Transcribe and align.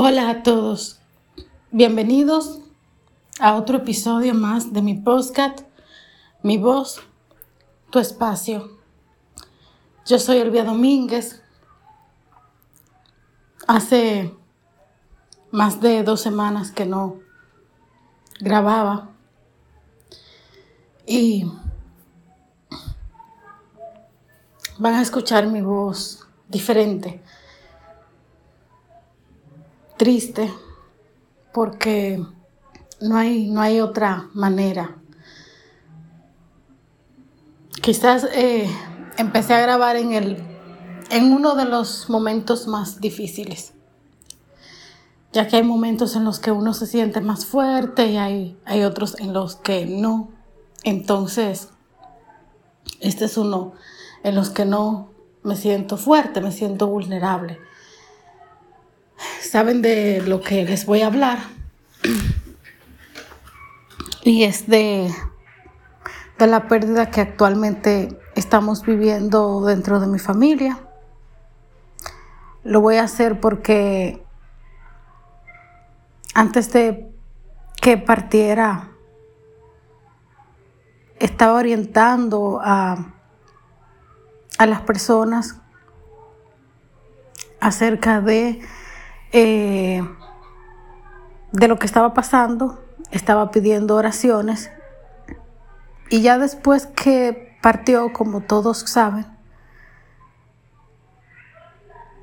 Hola 0.00 0.30
a 0.30 0.42
todos, 0.44 1.00
bienvenidos 1.72 2.60
a 3.40 3.56
otro 3.56 3.78
episodio 3.78 4.32
más 4.32 4.72
de 4.72 4.80
mi 4.80 4.94
podcast, 4.94 5.62
Mi 6.40 6.56
voz, 6.56 7.00
tu 7.90 7.98
espacio. 7.98 8.78
Yo 10.06 10.20
soy 10.20 10.36
Elvia 10.36 10.62
Domínguez. 10.62 11.42
Hace 13.66 14.36
más 15.50 15.80
de 15.80 16.04
dos 16.04 16.20
semanas 16.20 16.70
que 16.70 16.86
no 16.86 17.16
grababa 18.38 19.10
y 21.08 21.50
van 24.78 24.94
a 24.94 25.02
escuchar 25.02 25.48
mi 25.48 25.60
voz 25.60 26.24
diferente 26.48 27.20
triste 29.98 30.50
porque 31.52 32.24
no 33.00 33.16
hay, 33.16 33.50
no 33.50 33.60
hay 33.60 33.80
otra 33.80 34.30
manera. 34.32 34.96
Quizás 37.82 38.26
eh, 38.32 38.70
empecé 39.18 39.54
a 39.54 39.60
grabar 39.60 39.96
en, 39.96 40.12
el, 40.12 40.42
en 41.10 41.32
uno 41.32 41.54
de 41.54 41.64
los 41.64 42.08
momentos 42.08 42.66
más 42.66 43.00
difíciles, 43.00 43.72
ya 45.32 45.46
que 45.46 45.56
hay 45.56 45.62
momentos 45.62 46.16
en 46.16 46.24
los 46.24 46.38
que 46.38 46.50
uno 46.50 46.74
se 46.74 46.86
siente 46.86 47.20
más 47.20 47.44
fuerte 47.44 48.06
y 48.06 48.16
hay, 48.16 48.58
hay 48.64 48.84
otros 48.84 49.18
en 49.18 49.32
los 49.32 49.56
que 49.56 49.86
no. 49.86 50.30
Entonces, 50.84 51.68
este 53.00 53.26
es 53.26 53.36
uno 53.36 53.72
en 54.22 54.34
los 54.34 54.50
que 54.50 54.64
no 54.64 55.10
me 55.42 55.56
siento 55.56 55.96
fuerte, 55.96 56.40
me 56.40 56.52
siento 56.52 56.86
vulnerable 56.88 57.58
saben 59.40 59.82
de 59.82 60.22
lo 60.22 60.40
que 60.40 60.64
les 60.64 60.86
voy 60.86 61.02
a 61.02 61.06
hablar. 61.06 61.38
Y 64.22 64.44
es 64.44 64.68
de, 64.68 65.10
de 66.38 66.46
la 66.46 66.68
pérdida 66.68 67.10
que 67.10 67.20
actualmente 67.20 68.18
estamos 68.34 68.84
viviendo 68.84 69.64
dentro 69.64 70.00
de 70.00 70.06
mi 70.06 70.18
familia. 70.18 70.78
Lo 72.64 72.80
voy 72.80 72.96
a 72.96 73.04
hacer 73.04 73.40
porque 73.40 74.22
antes 76.34 76.72
de 76.72 77.10
que 77.80 77.96
partiera, 77.96 78.90
estaba 81.18 81.54
orientando 81.54 82.60
a, 82.62 83.14
a 84.58 84.66
las 84.66 84.82
personas 84.82 85.56
acerca 87.60 88.20
de 88.20 88.60
eh, 89.32 90.02
de 91.52 91.68
lo 91.68 91.78
que 91.78 91.86
estaba 91.86 92.14
pasando, 92.14 92.84
estaba 93.10 93.50
pidiendo 93.50 93.96
oraciones 93.96 94.70
y 96.10 96.22
ya 96.22 96.38
después 96.38 96.86
que 96.86 97.56
partió, 97.60 98.12
como 98.12 98.40
todos 98.40 98.78
saben, 98.78 99.26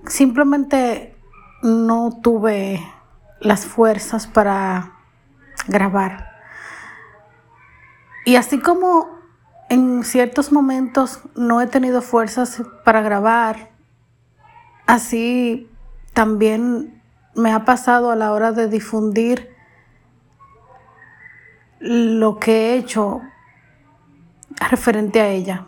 simplemente 0.08 1.16
no 1.62 2.20
tuve 2.22 2.80
las 3.40 3.66
fuerzas 3.66 4.28
para 4.28 4.94
grabar. 5.67 6.31
Y 8.25 8.38
así 8.38 8.59
como 8.59 9.19
en 9.69 10.03
ciertos 10.03 10.52
momentos 10.52 11.22
no 11.36 11.62
he 11.62 11.67
tenido 11.67 12.02
fuerzas 12.02 12.62
para 12.84 13.02
grabar, 13.02 13.69
así 14.88 15.69
también 16.14 16.95
me 17.36 17.52
ha 17.52 17.66
pasado 17.66 18.11
a 18.11 18.16
la 18.16 18.31
hora 18.31 18.52
de 18.52 18.67
difundir 18.67 19.50
lo 21.80 22.39
que 22.39 22.73
he 22.73 22.78
hecho 22.78 23.22
referente 24.69 25.22
a 25.22 25.28
ella. 25.28 25.66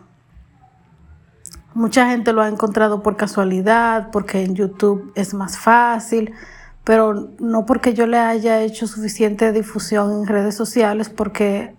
Mucha 1.74 2.10
gente 2.10 2.32
lo 2.32 2.42
ha 2.42 2.48
encontrado 2.48 3.02
por 3.02 3.16
casualidad, 3.16 4.10
porque 4.10 4.42
en 4.42 4.54
YouTube 4.54 5.12
es 5.14 5.34
más 5.34 5.58
fácil, 5.58 6.32
pero 6.82 7.30
no 7.38 7.66
porque 7.66 7.94
yo 7.94 8.06
le 8.06 8.18
haya 8.18 8.60
hecho 8.62 8.86
suficiente 8.86 9.52
difusión 9.52 10.10
en 10.12 10.26
redes 10.26 10.56
sociales, 10.56 11.10
porque 11.10 11.76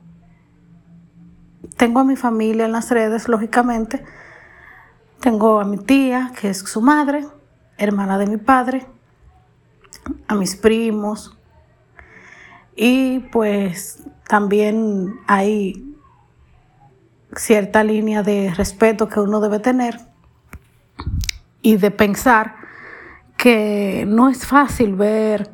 tengo 1.75 1.99
a 1.99 2.03
mi 2.03 2.15
familia 2.15 2.65
en 2.65 2.71
las 2.71 2.91
redes, 2.91 3.27
lógicamente. 3.27 4.05
Tengo 5.19 5.59
a 5.59 5.65
mi 5.65 5.77
tía, 5.77 6.31
que 6.39 6.51
es 6.51 6.59
su 6.59 6.81
madre, 6.81 7.25
hermana 7.77 8.17
de 8.17 8.27
mi 8.27 8.37
padre, 8.37 8.85
a 10.27 10.35
mis 10.35 10.55
primos 10.55 11.37
y 12.75 13.19
pues 13.31 14.03
también 14.27 15.19
hay 15.27 15.85
cierta 17.35 17.83
línea 17.83 18.23
de 18.23 18.53
respeto 18.53 19.07
que 19.07 19.19
uno 19.19 19.39
debe 19.39 19.59
tener 19.59 19.99
y 21.61 21.77
de 21.77 21.91
pensar 21.91 22.55
que 23.37 24.05
no 24.07 24.29
es 24.29 24.45
fácil 24.45 24.95
ver 24.95 25.51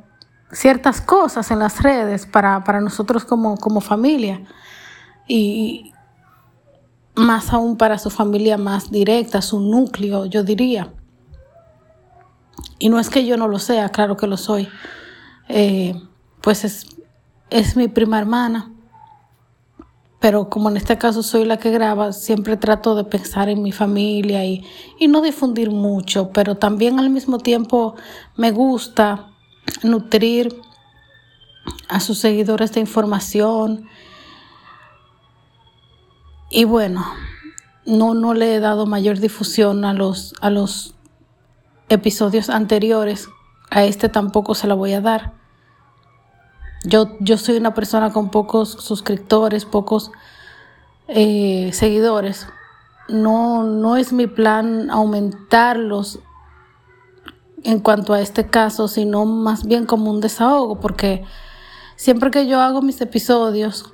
ciertas 0.52 1.02
cosas 1.02 1.52
en 1.52 1.60
las 1.60 1.82
redes 1.82 2.26
para, 2.26 2.60
nosotros 2.82 3.26
como, 3.26 3.58
como 3.58 3.82
familia 3.82 4.42
y 5.28 5.94
más 7.16 7.54
aún 7.54 7.78
para 7.78 7.98
su 7.98 8.10
familia 8.10 8.58
más 8.58 8.92
directa, 8.92 9.42
su 9.42 9.60
núcleo, 9.60 10.26
yo 10.26 10.44
diría. 10.44 10.92
Y 12.80 12.90
no 12.90 13.00
es 13.00 13.10
que 13.10 13.26
yo 13.26 13.38
no 13.38 13.48
lo 13.48 13.60
sea, 13.60 13.90
claro 13.90 14.18
que 14.18 14.28
lo 14.28 14.38
soy. 14.38 14.68
Eh, 15.48 15.94
pues 16.42 16.64
es, 16.66 16.88
es 17.50 17.76
mi 17.76 17.88
prima 17.88 18.20
hermana. 18.20 18.72
Pero 20.20 20.50
como 20.50 20.70
en 20.70 20.78
este 20.78 20.98
caso 20.98 21.22
soy 21.24 21.46
la 21.46 21.58
que 21.58 21.70
graba, 21.72 22.12
siempre 22.12 22.58
trato 22.58 22.96
de 22.96 23.04
pensar 23.04 23.48
en 23.50 23.62
mi 23.62 23.72
familia 23.72 24.44
y, 24.44 24.66
y 24.98 25.08
no 25.08 25.22
difundir 25.22 25.70
mucho, 25.70 26.32
pero 26.32 26.56
también 26.56 27.00
al 27.00 27.10
mismo 27.10 27.38
tiempo 27.38 27.96
me 28.36 28.52
gusta 28.52 29.28
nutrir 29.84 30.60
a 31.88 32.00
sus 32.00 32.18
seguidores 32.18 32.72
de 32.74 32.80
información. 32.80 33.88
Y 36.50 36.64
bueno, 36.64 37.06
no, 37.86 38.14
no 38.14 38.34
le 38.34 38.56
he 38.56 38.60
dado 38.60 38.86
mayor 38.86 39.20
difusión 39.20 39.86
a 39.86 39.94
los, 39.94 40.34
a 40.42 40.50
los 40.50 40.95
episodios 41.90 42.50
anteriores, 42.50 43.30
a 43.70 43.84
este 43.84 44.10
tampoco 44.10 44.56
se 44.56 44.68
la 44.68 44.74
voy 44.74 44.94
a 44.94 45.02
dar. 45.02 45.34
Yo, 46.84 47.18
yo 47.20 47.38
soy 47.38 47.58
una 47.58 47.74
persona 47.74 48.14
con 48.14 48.30
pocos 48.30 48.70
suscriptores, 48.70 49.66
pocos 49.66 50.12
eh, 51.08 51.72
seguidores. 51.74 52.48
No, 53.10 53.64
no 53.64 53.98
es 53.98 54.14
mi 54.14 54.28
plan 54.28 54.90
aumentarlos 54.90 56.20
en 57.64 57.80
cuanto 57.80 58.14
a 58.14 58.22
este 58.22 58.48
caso, 58.48 58.88
sino 58.88 59.26
más 59.26 59.66
bien 59.66 59.86
como 59.86 60.12
un 60.12 60.22
desahogo, 60.22 60.80
porque 60.80 61.24
siempre 61.96 62.30
que 62.30 62.48
yo 62.48 62.62
hago 62.62 62.82
mis 62.84 63.02
episodios, 63.02 63.94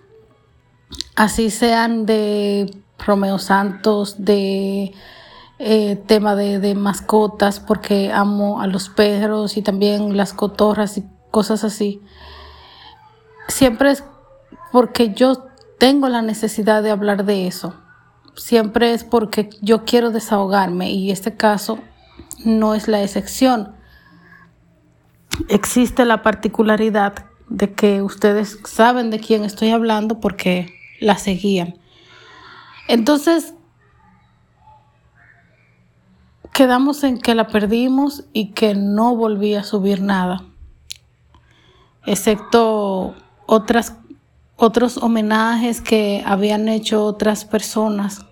así 1.15 1.49
sean 1.49 2.05
de 2.05 2.83
Romeo 2.99 3.39
Santos, 3.39 4.15
de 4.17 4.93
eh, 5.63 5.95
tema 6.07 6.35
de, 6.35 6.73
mascotas 6.73 7.59
porque 7.59 8.11
amo 8.11 8.61
a 8.61 8.65
los 8.65 8.89
perros 8.89 9.57
y 9.57 9.61
también 9.61 10.17
las 10.17 10.33
cotorras 10.33 10.97
y 10.97 11.03
cosas 11.29 11.63
así. 11.63 12.01
Siempre 13.47 13.91
es 13.91 14.03
porque 14.71 15.13
yo 15.13 15.45
tengo 15.77 16.09
la 16.09 16.23
necesidad 16.23 16.81
de 16.81 16.89
hablar 16.89 17.25
de 17.25 17.45
eso. 17.45 17.75
Siempre 18.35 18.93
es 18.93 19.03
porque 19.03 19.51
yo 19.61 19.85
quiero 19.85 20.09
desahogarme 20.09 20.89
y 20.89 21.11
este 21.11 21.35
caso 21.35 21.77
no 22.43 22.73
es 22.73 22.87
la 22.87 23.03
excepción. 23.03 23.75
Existe 25.47 26.05
la 26.05 26.23
particularidad 26.23 27.25
de 27.49 27.71
que 27.73 28.01
ustedes 28.01 28.57
saben 28.63 29.11
de 29.11 29.19
quién 29.19 29.43
estoy 29.43 29.69
hablando 29.69 30.19
porque 30.19 30.73
la 30.99 31.19
seguían. 31.19 31.77
Entonces, 32.87 33.53
quedamos 36.53 37.03
en 37.03 37.19
que 37.19 37.35
la 37.35 37.47
perdimos 37.47 38.25
y 38.33 38.51
que 38.51 38.75
no 38.75 39.15
volví 39.15 39.55
a 39.55 39.63
subir 39.63 40.01
nada, 40.01 40.43
excepto 42.05 43.15
otras, 43.45 43.97
otros 44.57 44.97
homenajes 44.97 45.81
que 45.81 46.23
habían 46.25 46.67
hecho 46.67 47.05
otras 47.05 47.45
personas. 47.45 48.25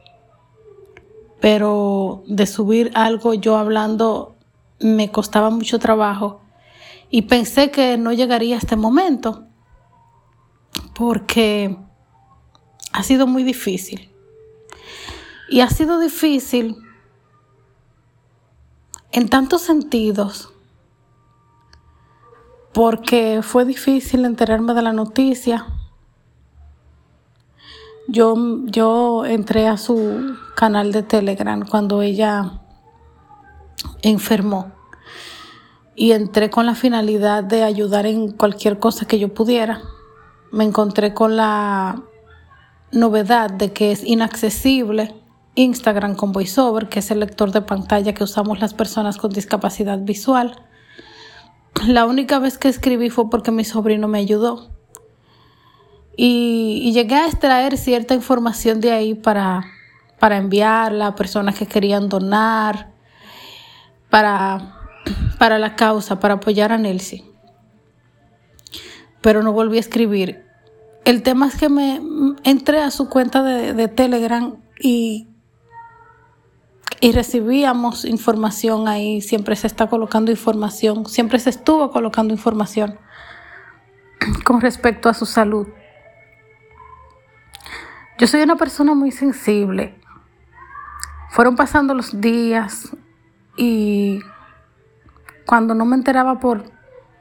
Pero 1.40 2.24
de 2.28 2.46
subir 2.46 2.92
algo 2.96 3.34
yo 3.34 3.58
hablando 3.58 4.36
me 4.82 5.10
costaba 5.10 5.50
mucho 5.50 5.80
trabajo 5.80 6.42
y 7.10 7.24
pensé 7.24 7.72
que 7.72 7.98
no 7.98 8.12
llegaría 8.12 8.56
a 8.56 8.60
este 8.60 8.76
momento 8.76 9.46
porque 10.94 11.78
ha 12.92 13.04
sido 13.04 13.26
muy 13.26 13.44
difícil. 13.44 14.12
Y 15.50 15.62
ha 15.62 15.70
sido 15.70 16.00
difícil 16.00 16.76
en 19.12 19.30
tantos 19.30 19.62
sentidos, 19.62 20.50
porque 22.74 23.42
fue 23.42 23.66
difícil 23.66 24.26
enterarme 24.26 24.74
de 24.74 24.82
la 24.82 24.94
noticia. 24.94 25.66
Yo, 28.08 28.36
yo 28.66 29.26
entré 29.26 29.68
a 29.68 29.78
su 29.78 30.36
canal 30.56 30.92
de 30.92 31.04
Telegram 31.04 31.66
cuando 31.68 32.02
ella 32.02 32.60
enfermó 34.02 34.72
y 35.96 36.14
entré 36.14 36.50
con 36.50 36.66
la 36.66 36.76
finalidad 36.76 37.44
de 37.44 37.64
ayudar 37.64 38.06
en 38.06 38.32
cualquier 38.32 38.80
cosa 38.80 39.06
que 39.06 39.20
yo 39.20 39.34
pudiera. 39.34 39.82
Me 40.52 40.64
encontré 40.64 41.14
con 41.14 41.36
la 41.36 42.02
novedad 42.92 43.50
de 43.50 43.74
que 43.74 43.92
es 43.92 44.04
inaccesible 44.04 45.19
Instagram 45.56 46.16
con 46.16 46.32
VoiceOver, 46.32 46.90
que 46.90 47.00
es 47.00 47.12
el 47.12 47.20
lector 47.20 47.52
de 47.52 47.62
pantalla 47.62 48.14
que 48.14 48.24
usamos 48.24 48.60
las 48.60 48.74
personas 48.74 49.18
con 49.18 49.32
discapacidad 49.32 50.00
visual. 50.00 50.64
La 51.88 52.06
única 52.06 52.40
vez 52.40 52.58
que 52.58 52.68
escribí 52.68 53.10
fue 53.10 53.30
porque 53.30 53.52
mi 53.52 53.64
sobrino 53.64 54.08
me 54.08 54.20
ayudó. 54.20 54.72
Y, 56.16 56.92
llegué 56.94 57.16
a 57.16 57.28
extraer 57.28 57.78
cierta 57.78 58.14
información 58.14 58.82
de 58.82 58.92
ahí 58.92 59.14
para, 59.14 59.66
para 60.20 60.38
enviarla 60.38 61.08
a 61.08 61.16
personas 61.16 61.56
que 61.56 61.66
querían 61.66 62.10
donar, 62.10 62.92
para 64.10 64.80
para 65.40 65.58
la 65.58 65.76
causa, 65.76 66.20
para 66.20 66.36
apoyar 66.36 66.72
a 66.72 66.78
Nelsie. 66.78 67.24
Pero 69.22 69.42
no 69.42 69.54
volví 69.54 69.78
a 69.78 69.80
escribir. 69.80 70.46
El 71.06 71.24
tema 71.24 71.48
es 71.48 71.56
que 71.56 71.70
me 71.70 72.00
entré 72.44 72.82
a 72.82 72.92
su 72.92 73.10
cuenta 73.10 73.42
de, 73.42 73.88
Telegram 73.88 74.58
y, 74.80 75.29
y 77.02 77.12
recibíamos 77.12 78.06
información 78.06 78.88
ahí. 78.88 79.22
Siempre 79.22 79.56
se 79.56 79.68
está 79.68 79.88
colocando 79.88 80.32
información, 80.32 81.06
siempre 81.06 81.40
se 81.40 81.50
estuvo 81.50 81.92
colocando 81.92 82.34
información 82.34 83.00
con 84.46 84.62
respecto 84.62 85.10
a 85.10 85.14
su 85.14 85.26
salud. 85.26 85.68
Yo 88.18 88.28
soy 88.28 88.42
una 88.42 88.58
persona 88.58 88.94
muy 88.96 89.12
sensible. 89.12 89.96
Fueron 91.30 91.56
pasando 91.56 91.94
los 91.94 92.20
días 92.20 92.90
y 93.56 94.20
cuando 95.46 95.74
no 95.74 95.86
me 95.86 95.96
enteraba 95.96 96.40
por 96.40 96.72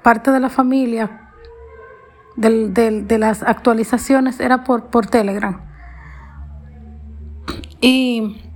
parte 0.03 0.33
de 0.33 0.41
la 0.41 0.49
familia 0.49 1.25
de 2.37 3.19
las 3.19 3.43
actualizaciones, 3.43 4.39
era 4.39 4.63
por, 4.63 4.87
por 4.87 5.07
Telegram. 5.07 5.61
Y 7.81 8.48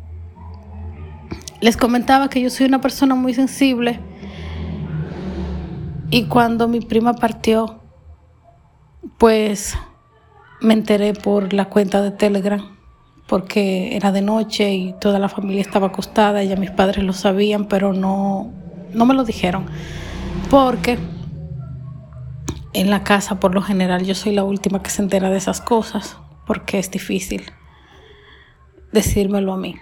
les 1.62 1.76
comentaba 1.76 2.28
que 2.28 2.42
yo 2.42 2.50
soy 2.50 2.66
una 2.66 2.80
persona 2.80 3.14
muy 3.14 3.32
sensible. 3.34 4.00
Y 6.10 6.24
cuando 6.24 6.66
mi 6.66 6.80
prima 6.80 7.14
partió, 7.14 7.80
pues 9.16 9.78
me 10.60 10.74
enteré 10.74 11.14
por 11.14 11.52
la 11.52 11.66
cuenta 11.66 12.02
de 12.02 12.10
Telegram, 12.10 12.60
porque 13.28 13.96
era 13.96 14.10
de 14.10 14.22
noche 14.22 14.74
y 14.74 14.94
toda 15.00 15.20
la 15.20 15.28
familia 15.28 15.62
estaba 15.62 15.86
acostada, 15.86 16.42
ya 16.42 16.56
mis 16.56 16.72
padres 16.72 17.04
lo 17.04 17.12
sabían, 17.12 17.66
pero 17.68 17.92
no, 17.92 18.52
no 18.92 19.06
me 19.06 19.14
lo 19.14 19.24
dijeron, 19.24 19.66
porque 20.50 20.98
en 22.72 22.90
la 22.90 23.04
casa 23.04 23.38
por 23.38 23.54
lo 23.54 23.62
general 23.62 24.04
yo 24.04 24.16
soy 24.16 24.34
la 24.34 24.42
última 24.42 24.82
que 24.82 24.90
se 24.90 25.00
entera 25.00 25.30
de 25.30 25.38
esas 25.38 25.60
cosas, 25.60 26.18
porque 26.44 26.80
es 26.80 26.90
difícil 26.90 27.44
decírmelo 28.90 29.52
a 29.52 29.56
mí. 29.56 29.76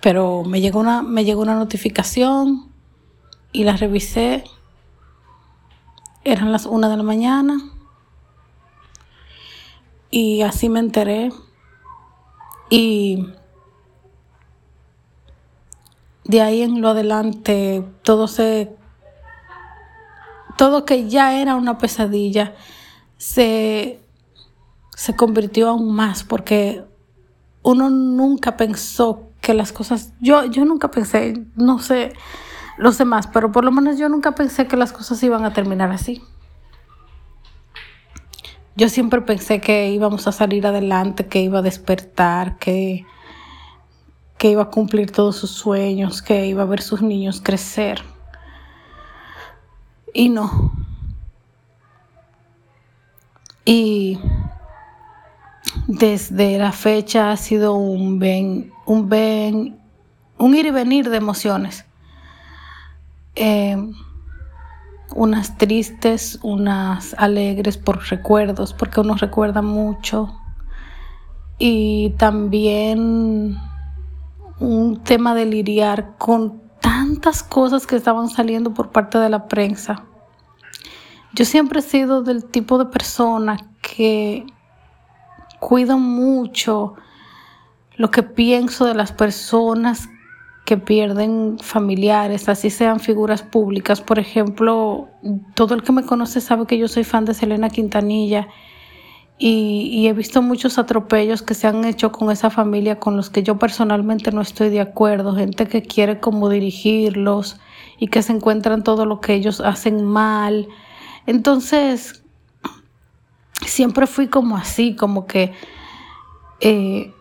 Pero 0.00 0.44
me 0.44 0.60
llegó 0.60 0.80
una, 0.80 1.02
me 1.02 1.24
llegó 1.24 1.42
una 1.42 1.54
notificación 1.54 2.72
y 3.52 3.64
la 3.64 3.76
revisé. 3.76 4.44
Eran 6.24 6.52
las 6.52 6.66
una 6.66 6.88
de 6.88 6.96
la 6.96 7.02
mañana. 7.02 7.58
Y 10.10 10.42
así 10.42 10.68
me 10.68 10.80
enteré. 10.80 11.30
Y 12.70 13.26
de 16.24 16.40
ahí 16.40 16.62
en 16.62 16.80
lo 16.80 16.90
adelante 16.90 17.84
todo 18.02 18.28
se 18.28 18.76
todo 20.56 20.84
que 20.84 21.08
ya 21.08 21.40
era 21.40 21.56
una 21.56 21.78
pesadilla 21.78 22.54
se, 23.16 24.00
se 24.94 25.16
convirtió 25.16 25.70
aún 25.70 25.92
más 25.94 26.22
porque 26.22 26.84
uno 27.62 27.90
nunca 27.90 28.56
pensó 28.56 29.29
que 29.50 29.54
las 29.54 29.72
cosas 29.72 30.12
yo 30.20 30.44
yo 30.44 30.64
nunca 30.64 30.92
pensé 30.92 31.44
no 31.56 31.80
sé 31.80 32.12
los 32.78 32.98
demás 32.98 33.26
pero 33.26 33.50
por 33.50 33.64
lo 33.64 33.72
menos 33.72 33.98
yo 33.98 34.08
nunca 34.08 34.32
pensé 34.36 34.68
que 34.68 34.76
las 34.76 34.92
cosas 34.92 35.20
iban 35.24 35.44
a 35.44 35.52
terminar 35.52 35.90
así 35.90 36.22
yo 38.76 38.88
siempre 38.88 39.22
pensé 39.22 39.60
que 39.60 39.90
íbamos 39.90 40.28
a 40.28 40.32
salir 40.32 40.68
adelante 40.68 41.26
que 41.26 41.40
iba 41.40 41.58
a 41.58 41.62
despertar 41.62 42.58
que 42.58 43.04
que 44.38 44.50
iba 44.50 44.62
a 44.62 44.70
cumplir 44.70 45.10
todos 45.10 45.36
sus 45.36 45.50
sueños, 45.50 46.22
que 46.22 46.46
iba 46.46 46.62
a 46.62 46.64
ver 46.64 46.80
sus 46.80 47.02
niños 47.02 47.42
crecer. 47.44 48.00
Y 50.14 50.30
no. 50.30 50.72
Y 53.66 54.18
desde 55.86 56.56
la 56.56 56.72
fecha 56.72 57.32
ha 57.32 57.36
sido 57.36 57.74
un 57.74 58.18
ven, 58.18 58.72
un 58.90 59.08
ven, 59.08 59.78
un 60.36 60.54
ir 60.56 60.66
y 60.66 60.70
venir 60.72 61.10
de 61.10 61.16
emociones. 61.16 61.84
Eh, 63.36 63.76
unas 65.14 65.56
tristes, 65.58 66.40
unas 66.42 67.14
alegres 67.16 67.78
por 67.78 68.02
recuerdos, 68.08 68.74
porque 68.74 68.98
uno 68.98 69.14
recuerda 69.14 69.62
mucho. 69.62 70.36
Y 71.56 72.10
también 72.18 73.58
un 74.58 75.00
tema 75.04 75.36
de 75.36 75.46
lidiar 75.46 76.16
con 76.18 76.60
tantas 76.80 77.44
cosas 77.44 77.86
que 77.86 77.94
estaban 77.94 78.28
saliendo 78.28 78.74
por 78.74 78.90
parte 78.90 79.18
de 79.18 79.28
la 79.28 79.46
prensa. 79.46 80.02
Yo 81.32 81.44
siempre 81.44 81.78
he 81.78 81.82
sido 81.82 82.24
del 82.24 82.44
tipo 82.44 82.76
de 82.76 82.86
persona 82.86 83.56
que 83.82 84.46
cuido 85.60 85.96
mucho 85.96 86.96
lo 88.00 88.10
que 88.10 88.22
pienso 88.22 88.86
de 88.86 88.94
las 88.94 89.12
personas 89.12 90.08
que 90.64 90.78
pierden 90.78 91.58
familiares, 91.60 92.48
así 92.48 92.70
sean 92.70 92.98
figuras 92.98 93.42
públicas. 93.42 94.00
Por 94.00 94.18
ejemplo, 94.18 95.10
todo 95.52 95.74
el 95.74 95.82
que 95.82 95.92
me 95.92 96.06
conoce 96.06 96.40
sabe 96.40 96.64
que 96.64 96.78
yo 96.78 96.88
soy 96.88 97.04
fan 97.04 97.26
de 97.26 97.34
Selena 97.34 97.68
Quintanilla 97.68 98.48
y, 99.36 100.06
he 100.06 100.14
visto 100.14 100.40
muchos 100.40 100.78
atropellos 100.78 101.42
que 101.42 101.52
se 101.52 101.66
han 101.66 101.84
hecho 101.84 102.10
con 102.10 102.30
esa 102.30 102.48
familia 102.48 102.98
con 102.98 103.18
los 103.18 103.28
que 103.28 103.42
yo 103.42 103.58
personalmente 103.58 104.32
no 104.32 104.40
estoy 104.40 104.70
de 104.70 104.80
acuerdo, 104.80 105.34
gente 105.34 105.66
que 105.66 105.82
quiere 105.82 106.20
como 106.20 106.48
dirigirlos 106.48 107.60
y 107.98 108.08
que 108.08 108.22
se 108.22 108.32
encuentran 108.32 108.82
todo 108.82 109.04
lo 109.04 109.20
que 109.20 109.34
ellos 109.34 109.60
hacen 109.60 110.06
mal. 110.06 110.68
Entonces, 111.26 112.24
siempre 113.66 114.06
fui 114.06 114.28
como 114.28 114.56
así, 114.56 114.96
como 114.96 115.26
que, 115.26 115.52
eh, 116.60 117.12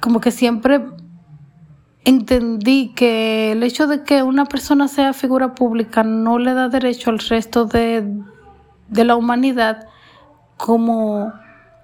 como 0.00 0.20
que 0.20 0.30
siempre 0.30 0.84
entendí 2.04 2.92
que 2.94 3.52
el 3.52 3.62
hecho 3.62 3.86
de 3.86 4.02
que 4.02 4.22
una 4.22 4.46
persona 4.46 4.88
sea 4.88 5.12
figura 5.12 5.54
pública 5.54 6.02
no 6.02 6.38
le 6.38 6.54
da 6.54 6.68
derecho 6.68 7.10
al 7.10 7.18
resto 7.18 7.66
de, 7.66 8.22
de 8.88 9.04
la 9.04 9.16
humanidad 9.16 9.86
como 10.56 11.32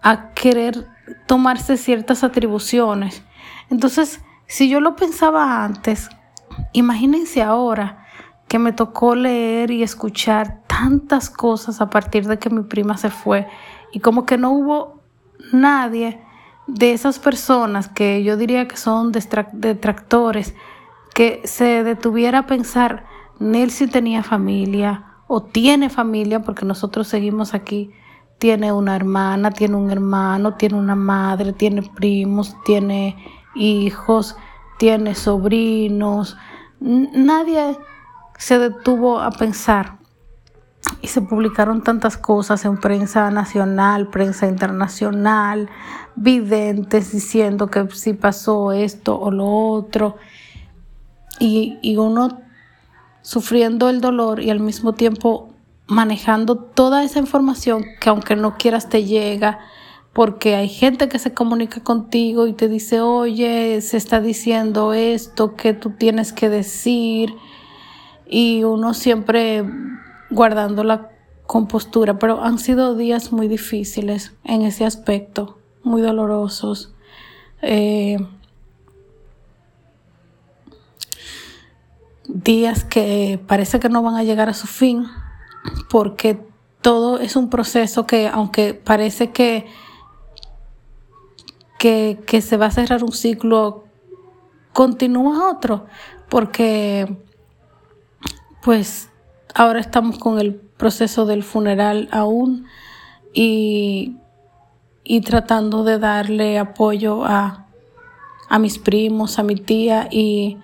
a 0.02 0.30
querer 0.30 0.86
tomarse 1.26 1.76
ciertas 1.76 2.24
atribuciones. 2.24 3.22
Entonces, 3.70 4.20
si 4.46 4.68
yo 4.68 4.80
lo 4.80 4.96
pensaba 4.96 5.64
antes, 5.64 6.08
imagínense 6.72 7.42
ahora 7.42 8.06
que 8.48 8.58
me 8.58 8.72
tocó 8.72 9.14
leer 9.14 9.70
y 9.70 9.82
escuchar 9.82 10.60
tantas 10.66 11.30
cosas 11.30 11.80
a 11.80 11.90
partir 11.90 12.26
de 12.26 12.38
que 12.38 12.50
mi 12.50 12.62
prima 12.62 12.96
se 12.96 13.10
fue 13.10 13.48
y 13.92 14.00
como 14.00 14.24
que 14.24 14.38
no 14.38 14.52
hubo 14.52 15.00
nadie 15.52 16.20
de 16.66 16.92
esas 16.92 17.18
personas 17.18 17.88
que 17.88 18.22
yo 18.22 18.36
diría 18.36 18.68
que 18.68 18.76
son 18.76 19.12
detractores 19.12 20.54
que 21.14 21.40
se 21.44 21.84
detuviera 21.84 22.40
a 22.40 22.46
pensar, 22.46 23.06
Nelsie 23.38 23.88
tenía 23.88 24.22
familia 24.22 25.04
o 25.28 25.42
tiene 25.42 25.88
familia 25.88 26.42
porque 26.42 26.66
nosotros 26.66 27.08
seguimos 27.08 27.54
aquí 27.54 27.90
tiene 28.38 28.72
una 28.72 28.94
hermana, 28.94 29.50
tiene 29.50 29.76
un 29.76 29.90
hermano, 29.90 30.54
tiene 30.54 30.78
una 30.78 30.94
madre, 30.94 31.52
tiene 31.52 31.82
primos, 31.82 32.54
tiene 32.64 33.16
hijos, 33.54 34.36
tiene 34.78 35.14
sobrinos. 35.14 36.36
Nadie 36.80 37.78
se 38.36 38.58
detuvo 38.58 39.20
a 39.20 39.30
pensar 39.30 39.98
y 41.06 41.08
se 41.08 41.22
publicaron 41.22 41.82
tantas 41.84 42.16
cosas 42.16 42.64
en 42.64 42.78
prensa 42.78 43.30
nacional, 43.30 44.08
prensa 44.08 44.48
internacional, 44.48 45.70
videntes 46.16 47.12
diciendo 47.12 47.68
que 47.68 47.88
si 47.92 48.12
pasó 48.12 48.72
esto 48.72 49.16
o 49.16 49.30
lo 49.30 49.46
otro. 49.46 50.16
Y, 51.38 51.78
y 51.80 51.96
uno 51.96 52.40
sufriendo 53.22 53.88
el 53.88 54.00
dolor 54.00 54.40
y 54.40 54.50
al 54.50 54.58
mismo 54.58 54.94
tiempo 54.94 55.54
manejando 55.86 56.56
toda 56.56 57.04
esa 57.04 57.20
información 57.20 57.84
que 58.00 58.08
aunque 58.08 58.34
no 58.34 58.56
quieras 58.56 58.88
te 58.88 59.04
llega, 59.04 59.60
porque 60.12 60.56
hay 60.56 60.68
gente 60.68 61.08
que 61.08 61.20
se 61.20 61.32
comunica 61.32 61.84
contigo 61.84 62.48
y 62.48 62.52
te 62.52 62.66
dice, 62.66 63.00
oye, 63.00 63.80
se 63.80 63.96
está 63.96 64.20
diciendo 64.20 64.92
esto, 64.92 65.54
que 65.54 65.72
tú 65.72 65.90
tienes 65.90 66.32
que 66.32 66.48
decir, 66.48 67.32
y 68.28 68.64
uno 68.64 68.92
siempre 68.92 69.64
guardando 70.30 70.84
la 70.84 71.10
compostura, 71.46 72.18
pero 72.18 72.42
han 72.42 72.58
sido 72.58 72.96
días 72.96 73.32
muy 73.32 73.48
difíciles 73.48 74.32
en 74.44 74.62
ese 74.62 74.84
aspecto, 74.84 75.58
muy 75.82 76.02
dolorosos. 76.02 76.92
Eh, 77.62 78.18
días 82.28 82.84
que 82.84 83.40
parece 83.46 83.80
que 83.80 83.88
no 83.88 84.02
van 84.02 84.16
a 84.16 84.24
llegar 84.24 84.48
a 84.48 84.54
su 84.54 84.66
fin, 84.66 85.06
porque 85.88 86.38
todo 86.80 87.18
es 87.18 87.36
un 87.36 87.50
proceso 87.50 88.06
que, 88.06 88.28
aunque 88.28 88.74
parece 88.74 89.30
que, 89.30 89.66
que, 91.78 92.20
que 92.26 92.40
se 92.40 92.56
va 92.56 92.66
a 92.66 92.70
cerrar 92.70 93.04
un 93.04 93.12
ciclo, 93.12 93.84
continúa 94.72 95.50
otro, 95.50 95.86
porque 96.28 97.16
pues 98.62 99.08
ahora 99.56 99.80
estamos 99.80 100.18
con 100.18 100.38
el 100.38 100.54
proceso 100.54 101.26
del 101.26 101.42
funeral 101.42 102.08
aún 102.12 102.66
y, 103.32 104.16
y 105.02 105.22
tratando 105.22 105.82
de 105.82 105.98
darle 105.98 106.58
apoyo 106.58 107.24
a, 107.24 107.66
a 108.48 108.58
mis 108.58 108.78
primos, 108.78 109.38
a 109.38 109.42
mi 109.42 109.56
tía 109.56 110.08
y 110.10 110.58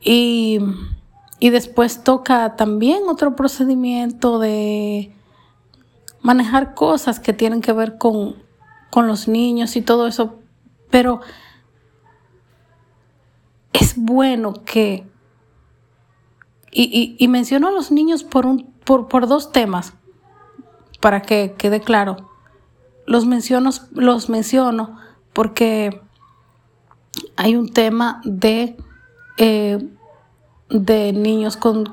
y, 0.00 0.60
después 1.40 2.04
toca 2.04 2.56
también 2.56 3.02
otro 3.08 3.36
procedimiento 3.36 4.38
de 4.38 5.12
manejar 6.22 6.74
cosas 6.74 7.20
que 7.20 7.32
tienen 7.32 7.60
que 7.60 7.72
ver 7.72 7.98
con, 7.98 8.36
los 8.96 9.28
niños 9.28 9.76
y 9.76 9.82
todo 9.82 10.08
eso. 10.08 10.38
Pero 10.90 11.20
es 13.72 13.94
bueno 13.96 14.54
que... 14.64 15.06
Y, 16.70 17.16
y, 17.18 17.28
menciono 17.28 17.68
a 17.68 17.70
los 17.70 17.90
niños 17.90 18.24
por, 18.24 18.44
un, 18.44 18.72
por, 18.84 19.08
por 19.08 19.26
dos 19.26 19.52
temas, 19.52 19.94
para 21.00 21.22
que 21.22 21.54
quede 21.56 21.80
claro. 21.80 22.28
Los 23.06 23.24
menciono, 23.24 23.70
los 23.92 24.28
menciono 24.28 24.98
porque 25.32 26.02
hay 27.36 27.56
un 27.56 27.72
tema 27.72 28.20
de 28.24 28.76
eh, 29.38 29.78
de 30.68 31.12
niños 31.12 31.56
con, 31.56 31.86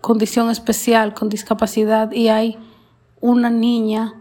condición 0.00 0.50
especial, 0.50 1.14
con 1.14 1.28
discapacidad, 1.28 2.12
y 2.12 2.28
hay 2.28 2.58
una 3.20 3.48
niña 3.48 4.14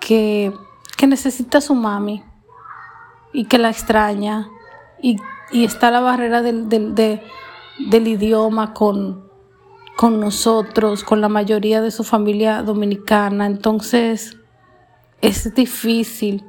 que, 0.00 0.52
necesita 1.06 1.58
a 1.58 1.60
su 1.60 1.74
mami 1.74 2.22
y 3.32 3.46
que 3.46 3.58
la 3.58 3.70
extraña, 3.70 4.48
y, 5.00 5.16
está 5.52 5.90
la 5.90 6.00
barrera 6.00 6.42
del, 6.42 7.20
del, 7.78 8.08
idioma 8.08 8.74
con, 8.74 9.28
con 9.96 10.20
nosotros, 10.20 11.04
con 11.04 11.20
la 11.20 11.28
mayoría 11.28 11.80
de 11.80 11.90
su 11.90 12.04
familia 12.04 12.62
dominicana, 12.62 13.46
entonces 13.46 14.36
es 15.20 15.54
difícil. 15.54 16.44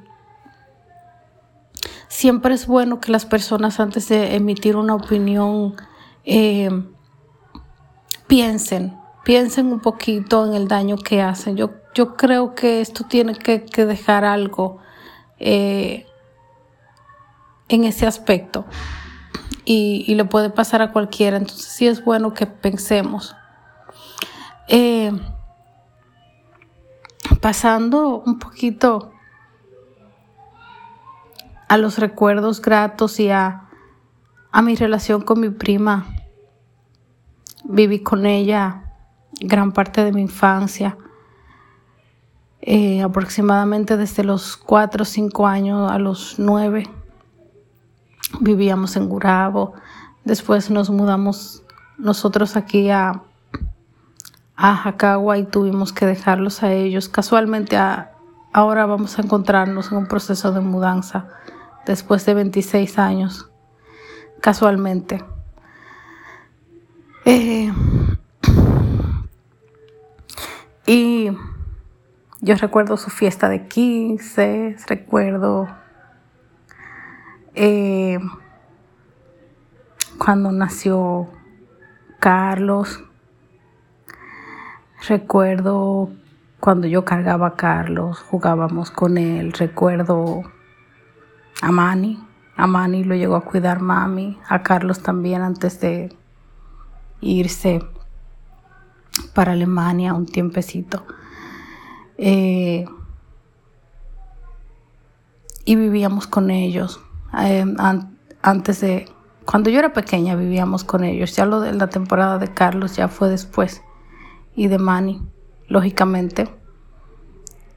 Siempre 2.07 2.53
es 2.53 2.67
bueno 2.67 2.99
que 2.99 3.11
las 3.11 3.25
personas 3.25 3.79
antes 3.79 4.09
de 4.09 4.35
emitir 4.35 4.75
una 4.75 4.95
opinión 4.95 5.75
eh, 6.25 6.69
piensen, 8.27 8.97
piensen 9.23 9.67
un 9.67 9.79
poquito 9.79 10.45
en 10.45 10.53
el 10.53 10.67
daño 10.67 10.97
que 10.97 11.21
hacen. 11.21 11.57
Yo, 11.57 11.71
yo 11.93 12.15
creo 12.15 12.55
que 12.55 12.81
esto 12.81 13.05
tiene 13.05 13.35
que, 13.35 13.85
dejar 13.85 14.25
algo 14.25 14.79
eh, 15.39 16.05
en 17.67 17.83
ese 17.83 18.05
aspecto 18.05 18.65
y, 19.65 20.13
le 20.13 20.25
puede 20.25 20.49
pasar 20.49 20.81
a 20.81 20.91
cualquiera. 20.91 21.37
Entonces 21.37 21.65
sí 21.65 21.87
es 21.87 22.03
bueno 22.03 22.33
que 22.33 22.45
pensemos. 22.45 23.35
Eh, 24.67 25.11
pasando 27.41 28.23
un 28.25 28.39
poquito 28.39 29.11
a 31.67 31.77
los 31.77 31.97
recuerdos 31.97 32.61
gratos 32.61 33.19
y 33.19 33.29
a, 33.29 33.69
mi 34.63 34.75
relación 34.75 35.21
con 35.21 35.39
mi 35.39 35.49
prima. 35.49 36.05
Viví 37.63 37.99
con 37.99 38.25
ella 38.25 38.93
gran 39.39 39.71
parte 39.71 40.03
de 40.03 40.11
mi 40.11 40.21
infancia, 40.21 40.97
eh, 42.61 43.01
aproximadamente 43.01 43.97
desde 43.97 44.23
los 44.23 44.55
cuatro 44.55 45.01
o 45.01 45.05
cinco 45.05 45.47
años 45.47 45.91
a 45.91 45.97
los 45.97 46.35
nueve. 46.37 46.87
Vivíamos 48.39 48.95
en 48.95 49.09
Gurabo, 49.09 49.73
después 50.25 50.69
nos 50.69 50.89
mudamos 50.89 51.63
nosotros 51.97 52.55
aquí 52.55 52.89
a, 52.89 53.21
a 54.55 54.75
Jacagua 54.75 55.37
y 55.37 55.43
tuvimos 55.43 55.93
que 55.93 56.05
dejarlos 56.05 56.63
a 56.63 56.71
ellos. 56.71 57.09
Casualmente 57.09 57.77
ahora 58.51 58.85
vamos 58.85 59.17
a 59.17 59.21
encontrarnos 59.21 59.91
en 59.91 59.99
un 59.99 60.07
proceso 60.07 60.51
de 60.51 60.61
mudanza 60.61 61.27
después 61.85 62.25
de 62.25 62.33
26 62.33 62.97
años, 62.97 63.49
casualmente. 64.41 65.23
Eh, 67.25 67.71
y 70.85 71.29
yo 72.41 72.55
recuerdo 72.55 72.97
su 72.97 73.09
fiesta 73.09 73.47
de 73.47 73.67
15, 73.67 74.77
recuerdo 74.87 75.67
eh, 77.55 78.19
cuando 80.17 80.51
nació 80.51 81.29
Carlos, 82.19 83.03
recuerdo 85.07 86.09
cuando 86.59 86.87
yo 86.87 87.03
cargaba 87.03 87.47
a 87.47 87.55
Carlos, 87.55 88.19
jugábamos 88.19 88.89
con 88.89 89.17
él, 89.17 89.51
recuerdo 89.51 90.43
a 91.61 91.71
Manny. 91.71 92.25
A 92.55 92.67
Manny 92.67 93.03
lo 93.03 93.15
llegó 93.15 93.35
a 93.35 93.43
cuidar 93.43 93.81
mami, 93.81 94.39
a 94.47 94.63
Carlos 94.63 95.01
también 95.01 95.41
antes 95.41 95.81
de 95.81 96.15
irse 97.19 97.81
para 99.33 99.51
Alemania 99.53 100.13
un 100.13 100.25
tiempecito. 100.25 101.05
Eh, 102.17 102.85
y 105.65 105.75
vivíamos 105.75 106.27
con 106.27 106.49
ellos. 106.49 107.01
Eh, 107.39 107.65
antes 108.41 108.81
de, 108.81 109.07
cuando 109.45 109.69
yo 109.69 109.79
era 109.79 109.93
pequeña 109.93 110.35
vivíamos 110.35 110.83
con 110.83 111.03
ellos. 111.03 111.35
Ya 111.35 111.45
lo 111.45 111.59
de 111.59 111.73
la 111.73 111.87
temporada 111.87 112.37
de 112.37 112.53
Carlos 112.53 112.95
ya 112.95 113.07
fue 113.07 113.29
después. 113.29 113.81
Y 114.55 114.67
de 114.67 114.77
Manny, 114.77 115.21
lógicamente. 115.67 116.49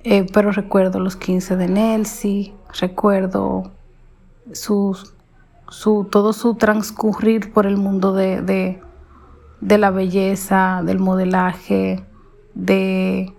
Eh, 0.05 0.27
pero 0.33 0.53
recuerdo 0.53 1.01
los 1.01 1.17
15 1.17 1.57
de 1.57 1.69
Nelsie, 1.69 2.55
recuerdo 2.79 3.73
su, 4.53 4.97
su, 5.69 6.07
todo 6.11 6.33
su 6.33 6.55
transcurrir 6.55 7.53
por 7.53 7.67
el 7.67 7.77
mundo 7.77 8.13
de, 8.13 8.81
la 9.61 9.91
belleza, 9.91 10.83
del 10.85 11.01
modelaje, 11.01 12.05
de 12.55 13.35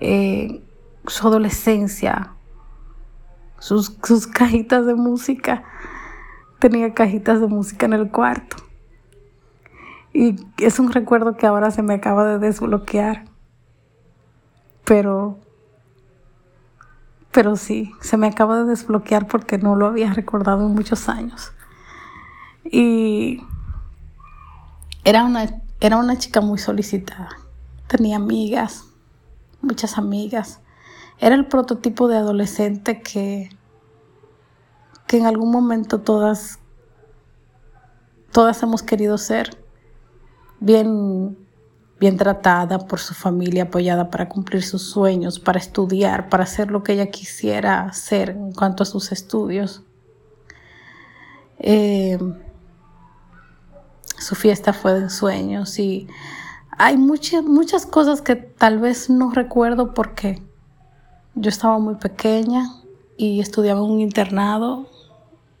eh, 0.00 0.62
su 1.06 1.28
adolescencia, 1.28 2.35
sus, 3.66 4.26
cajitas 4.28 4.86
de 4.86 4.94
música. 4.94 5.64
Tenía 6.60 6.94
cajitas 6.94 7.40
de 7.40 7.48
música 7.48 7.86
en 7.86 7.94
el 7.94 8.10
cuarto. 8.10 8.56
Y 10.12 10.36
es 10.58 10.78
un 10.78 10.92
recuerdo 10.92 11.36
que 11.36 11.46
ahora 11.46 11.70
se 11.70 11.82
me 11.82 11.94
acaba 11.94 12.24
de 12.24 12.38
desbloquear. 12.38 13.24
Pero 14.84 15.38
pero 17.32 17.56
sí, 17.56 17.92
se 18.00 18.16
me 18.16 18.28
acaba 18.28 18.60
de 18.60 18.64
desbloquear 18.64 19.26
porque 19.26 19.58
no 19.58 19.76
lo 19.76 19.86
había 19.86 20.10
recordado 20.14 20.66
en 20.66 20.74
muchos 20.74 21.10
años. 21.10 21.52
Y 22.64 23.42
era 25.04 25.22
una, 25.24 25.60
era 25.80 25.98
una 25.98 26.16
chica 26.16 26.40
muy 26.40 26.58
solicitada. 26.58 27.28
Tenía 27.88 28.16
amigas, 28.16 28.86
muchas 29.60 29.98
amigas. 29.98 30.60
Era 31.18 31.34
el 31.34 31.46
prototipo 31.46 32.08
de 32.08 32.16
adolescente 32.16 33.00
que, 33.00 33.50
que 35.06 35.18
en 35.18 35.26
algún 35.26 35.50
momento 35.50 36.00
todas, 36.00 36.58
todas 38.32 38.62
hemos 38.62 38.82
querido 38.82 39.18
ser. 39.18 39.56
Bien 40.58 41.36
bien 41.98 42.16
tratada 42.16 42.78
por 42.78 43.00
su 43.00 43.14
familia, 43.14 43.64
apoyada 43.64 44.10
para 44.10 44.28
cumplir 44.28 44.62
sus 44.62 44.82
sueños, 44.82 45.38
para 45.40 45.58
estudiar, 45.58 46.28
para 46.28 46.44
hacer 46.44 46.70
lo 46.70 46.82
que 46.82 46.92
ella 46.92 47.10
quisiera 47.10 47.84
hacer 47.84 48.30
en 48.30 48.52
cuanto 48.52 48.82
a 48.82 48.86
sus 48.86 49.12
estudios. 49.12 49.82
Eh, 51.58 52.18
su 54.18 54.34
fiesta 54.34 54.72
fue 54.72 55.00
de 55.00 55.10
sueños 55.10 55.78
y 55.78 56.06
hay 56.76 56.98
muchas, 56.98 57.44
muchas 57.44 57.86
cosas 57.86 58.20
que 58.20 58.36
tal 58.36 58.78
vez 58.78 59.08
no 59.08 59.30
recuerdo 59.30 59.94
porque 59.94 60.42
yo 61.34 61.48
estaba 61.48 61.78
muy 61.78 61.94
pequeña 61.94 62.74
y 63.16 63.40
estudiaba 63.40 63.80
en 63.80 63.90
un 63.90 64.00
internado 64.00 64.90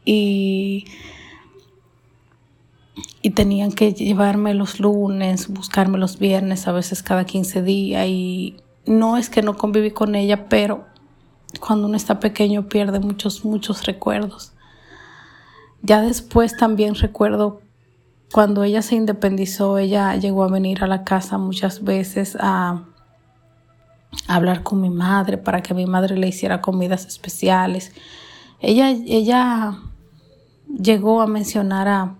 y, 0.06 0.86
y 3.20 3.30
tenían 3.30 3.72
que 3.72 3.92
llevarme 3.92 4.54
los 4.54 4.80
lunes, 4.80 5.48
buscarme 5.48 5.98
los 5.98 6.18
viernes, 6.18 6.66
a 6.66 6.72
veces 6.72 7.02
cada 7.02 7.26
15 7.26 7.62
días 7.62 8.06
y 8.08 8.56
no 8.86 9.18
es 9.18 9.28
que 9.28 9.42
no 9.42 9.56
conviví 9.56 9.90
con 9.90 10.14
ella, 10.14 10.48
pero 10.48 10.86
cuando 11.60 11.88
uno 11.88 11.96
está 11.96 12.20
pequeño 12.20 12.68
pierde 12.68 13.00
muchos, 13.00 13.44
muchos 13.44 13.84
recuerdos. 13.84 14.52
Ya 15.82 16.00
después 16.00 16.56
también 16.56 16.94
recuerdo 16.94 17.60
cuando 18.32 18.64
ella 18.64 18.82
se 18.82 18.94
independizó, 18.94 19.78
ella 19.78 20.14
llegó 20.16 20.44
a 20.44 20.48
venir 20.48 20.82
a 20.82 20.86
la 20.86 21.04
casa 21.04 21.38
muchas 21.38 21.84
veces 21.84 22.36
a, 22.40 22.84
hablar 24.28 24.62
con 24.62 24.80
mi 24.80 24.90
madre 24.90 25.36
para 25.36 25.62
que 25.62 25.74
mi 25.74 25.86
madre 25.86 26.16
le 26.16 26.28
hiciera 26.28 26.60
comidas 26.60 27.06
especiales. 27.06 27.92
Ella, 28.60 28.90
ella 28.90 29.78
llegó 30.68 31.20
a 31.20 31.26
mencionar 31.26 31.88
a, 31.88 32.16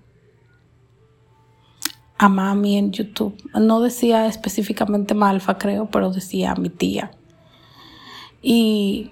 a 2.18 2.28
mami 2.28 2.78
en 2.78 2.92
YouTube. 2.92 3.36
No 3.54 3.80
decía 3.80 4.26
específicamente 4.26 5.14
Malfa, 5.14 5.58
creo, 5.58 5.86
pero 5.90 6.10
decía 6.10 6.52
a 6.52 6.56
mi 6.56 6.70
tía. 6.70 7.10
Y, 8.42 9.10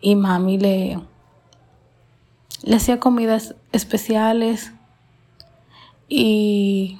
y 0.00 0.14
mami 0.14 0.58
le, 0.58 1.00
le 2.62 2.76
hacía 2.76 3.00
comidas 3.00 3.54
especiales 3.72 4.72
y, 6.08 6.98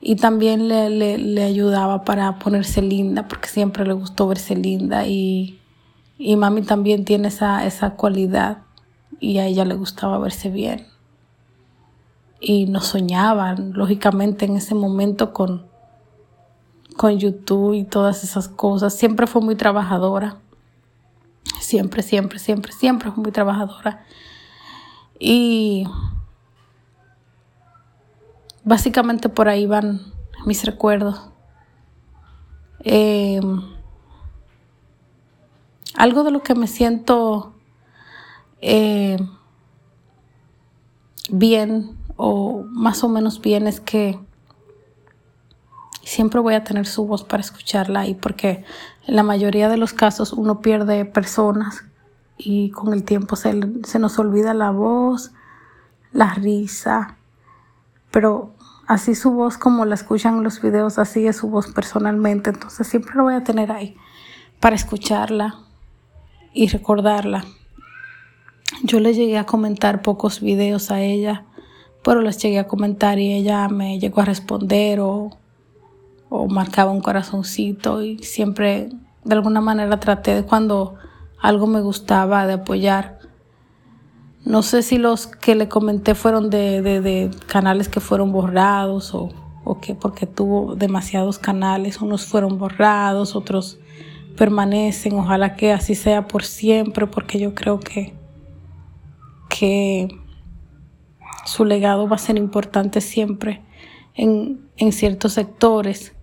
y 0.00 0.16
también 0.16 0.68
le, 0.68 0.90
le, 1.18 1.42
ayudaba 1.44 2.04
para 2.04 2.38
ponerse 2.38 2.82
linda, 2.82 3.28
porque 3.28 3.48
siempre 3.48 3.86
le 3.86 3.92
gustó 3.92 4.26
verse 4.26 4.56
linda 4.56 5.06
y, 5.06 5.60
y 6.18 6.36
mami 6.36 6.62
también 6.62 7.04
tiene 7.04 7.28
esa, 7.28 7.64
esa 7.64 7.90
cualidad 7.90 8.58
y 9.20 9.38
a 9.38 9.46
ella 9.46 9.64
le 9.64 9.74
gustaba 9.74 10.18
verse 10.18 10.50
bien. 10.50 10.86
Y 12.40 12.66
nos 12.66 12.86
soñaban, 12.86 13.72
lógicamente, 13.72 14.46
en 14.46 14.56
ese 14.56 14.74
momento 14.74 15.32
con, 15.32 15.66
con 16.96 17.18
YouTube 17.18 17.74
y 17.74 17.84
todas 17.84 18.24
esas 18.24 18.48
cosas. 18.48 18.94
Siempre 18.94 19.26
fue 19.26 19.42
muy 19.42 19.54
trabajadora. 19.54 20.38
Siempre, 21.60 22.02
siempre, 22.02 22.38
siempre, 22.38 22.72
siempre 22.72 23.10
fue 23.10 23.22
muy 23.22 23.32
trabajadora. 23.32 24.04
Y 25.18 25.86
básicamente 28.64 29.28
por 29.28 29.48
ahí 29.48 29.66
van 29.66 30.00
mis 30.44 30.64
recuerdos. 30.64 31.20
Em, 32.80 33.62
algo 35.94 36.24
de 36.24 36.30
lo 36.32 36.42
que 36.42 36.54
me 36.54 36.66
siento 36.66 37.51
eh, 38.62 39.18
bien 41.30 41.98
o 42.16 42.62
más 42.68 43.02
o 43.02 43.08
menos 43.08 43.40
bien 43.40 43.66
es 43.66 43.80
que 43.80 44.18
siempre 46.04 46.40
voy 46.40 46.54
a 46.54 46.62
tener 46.62 46.86
su 46.86 47.04
voz 47.06 47.24
para 47.24 47.40
escucharla 47.40 48.00
ahí 48.00 48.14
porque 48.14 48.64
en 49.06 49.16
la 49.16 49.24
mayoría 49.24 49.68
de 49.68 49.76
los 49.76 49.92
casos 49.92 50.32
uno 50.32 50.60
pierde 50.60 51.04
personas 51.04 51.84
y 52.38 52.70
con 52.70 52.92
el 52.92 53.02
tiempo 53.02 53.34
se, 53.34 53.60
se 53.84 53.98
nos 53.98 54.18
olvida 54.18 54.54
la 54.54 54.70
voz, 54.70 55.32
la 56.12 56.34
risa, 56.34 57.16
pero 58.12 58.54
así 58.86 59.14
su 59.16 59.32
voz 59.32 59.58
como 59.58 59.84
la 59.84 59.96
escuchan 59.96 60.36
en 60.36 60.44
los 60.44 60.60
videos, 60.62 60.98
así 60.98 61.26
es 61.26 61.36
su 61.36 61.48
voz 61.48 61.72
personalmente, 61.72 62.50
entonces 62.50 62.86
siempre 62.86 63.14
lo 63.14 63.24
voy 63.24 63.34
a 63.34 63.44
tener 63.44 63.72
ahí 63.72 63.96
para 64.60 64.76
escucharla 64.76 65.56
y 66.52 66.68
recordarla. 66.68 67.44
Yo 68.82 69.00
le 69.00 69.14
llegué 69.14 69.38
a 69.38 69.46
comentar 69.46 70.02
pocos 70.02 70.40
videos 70.40 70.90
a 70.90 71.00
ella, 71.00 71.44
pero 72.02 72.20
les 72.20 72.38
llegué 72.38 72.58
a 72.58 72.66
comentar 72.66 73.18
y 73.18 73.32
ella 73.32 73.68
me 73.68 73.98
llegó 73.98 74.22
a 74.22 74.24
responder 74.24 75.00
o, 75.00 75.30
o 76.28 76.48
marcaba 76.48 76.90
un 76.90 77.00
corazoncito 77.00 78.02
y 78.02 78.18
siempre 78.18 78.88
de 79.24 79.34
alguna 79.34 79.60
manera 79.60 80.00
traté 80.00 80.34
de 80.34 80.42
cuando 80.42 80.96
algo 81.40 81.66
me 81.66 81.80
gustaba 81.80 82.46
de 82.46 82.54
apoyar. 82.54 83.18
No 84.44 84.62
sé 84.62 84.82
si 84.82 84.98
los 84.98 85.28
que 85.28 85.54
le 85.54 85.68
comenté 85.68 86.14
fueron 86.16 86.50
de, 86.50 86.82
de, 86.82 87.30
canales 87.46 87.88
que 87.88 88.00
fueron 88.00 88.32
borrados 88.32 89.14
o, 89.14 89.28
o 89.62 89.78
que 89.78 89.94
porque 89.94 90.26
tuvo 90.26 90.74
demasiados 90.74 91.38
canales, 91.38 92.00
unos 92.00 92.26
fueron 92.26 92.58
borrados, 92.58 93.36
otros 93.36 93.78
permanecen, 94.36 95.14
ojalá 95.14 95.54
que 95.54 95.72
así 95.72 95.94
sea 95.94 96.26
por 96.26 96.42
siempre, 96.42 97.06
porque 97.06 97.38
yo 97.38 97.54
creo 97.54 97.78
que, 97.78 98.14
que 99.58 100.08
su 101.44 101.64
legado 101.64 102.08
va 102.08 102.16
a 102.16 102.18
ser 102.18 102.36
importante 102.36 103.00
siempre 103.00 103.62
en, 104.14 104.68
en 104.76 104.92
ciertos 104.92 105.34
sectores. 105.34 106.14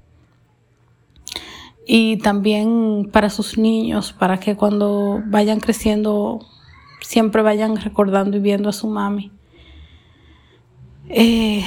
Y 1.85 2.17
también 2.17 3.09
para 3.11 3.29
sus 3.29 3.57
niños, 3.57 4.13
para 4.13 4.39
que 4.39 4.55
cuando 4.55 5.21
vayan 5.25 5.59
creciendo 5.59 6.39
siempre 7.01 7.41
vayan 7.41 7.77
recordando 7.77 8.37
y 8.37 8.39
viendo 8.39 8.69
a 8.69 8.73
su 8.73 8.87
mami. 8.87 9.31
Eh, 11.07 11.63